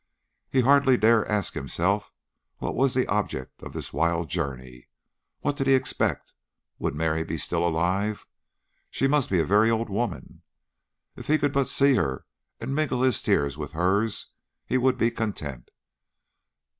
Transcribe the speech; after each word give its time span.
He 0.49 0.61
hardly 0.61 0.97
dared 0.97 1.27
ask 1.27 1.53
himself 1.53 2.11
what 2.57 2.73
was 2.73 2.95
the 2.95 3.05
object 3.05 3.61
of 3.61 3.71
this 3.73 3.93
wild 3.93 4.29
journey? 4.31 4.87
What 5.41 5.55
did 5.55 5.67
he 5.67 5.75
expect? 5.75 6.33
Would 6.79 6.95
Mary 6.95 7.23
be 7.23 7.37
still 7.37 7.63
alive? 7.63 8.25
She 8.89 9.07
must 9.07 9.29
be 9.29 9.37
a 9.39 9.45
very 9.45 9.69
old 9.69 9.91
woman. 9.91 10.41
If 11.15 11.27
he 11.27 11.37
could 11.37 11.53
but 11.53 11.67
see 11.67 11.93
her 11.97 12.25
and 12.59 12.73
mingle 12.73 13.03
his 13.03 13.21
tears 13.21 13.59
with 13.59 13.73
hers 13.73 14.29
he 14.65 14.75
would 14.75 14.97
be 14.97 15.11
content. 15.11 15.69